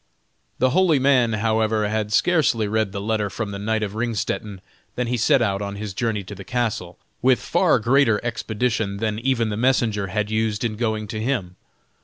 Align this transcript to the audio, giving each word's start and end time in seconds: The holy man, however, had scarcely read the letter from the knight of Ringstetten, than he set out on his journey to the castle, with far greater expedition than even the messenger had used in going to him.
The 0.57 0.71
holy 0.71 0.97
man, 0.97 1.33
however, 1.33 1.87
had 1.87 2.11
scarcely 2.11 2.67
read 2.67 2.91
the 2.91 2.99
letter 2.99 3.29
from 3.29 3.51
the 3.51 3.59
knight 3.59 3.83
of 3.83 3.93
Ringstetten, 3.93 4.59
than 4.95 5.05
he 5.05 5.15
set 5.15 5.43
out 5.43 5.61
on 5.61 5.75
his 5.75 5.93
journey 5.93 6.23
to 6.23 6.33
the 6.33 6.43
castle, 6.43 6.97
with 7.21 7.39
far 7.39 7.77
greater 7.77 8.19
expedition 8.25 8.97
than 8.97 9.19
even 9.19 9.49
the 9.49 9.57
messenger 9.57 10.07
had 10.07 10.31
used 10.31 10.63
in 10.63 10.75
going 10.75 11.07
to 11.09 11.21
him. 11.21 11.55